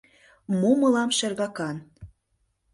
[0.59, 1.77] Мо мылам шергакан.